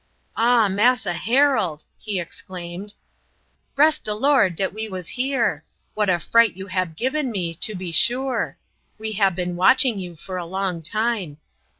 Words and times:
"Ah, 0.35 0.67
Massa 0.67 1.13
Harold!" 1.13 1.83
he 1.99 2.19
exclaimed. 2.19 2.95
"Bress 3.75 3.99
de 3.99 4.15
Lord 4.15 4.55
dat 4.55 4.73
we 4.73 4.89
was 4.89 5.09
here! 5.09 5.63
What 5.93 6.09
a 6.09 6.19
fright 6.19 6.57
you 6.57 6.65
hab 6.65 6.97
giben 6.97 7.29
me, 7.29 7.53
to 7.61 7.75
be 7.75 7.91
sure! 7.91 8.57
We 8.97 9.11
hab 9.11 9.35
been 9.35 9.55
watching 9.55 9.99
you 9.99 10.15
for 10.15 10.37
a 10.37 10.43
long 10.47 10.81
time. 10.81 11.37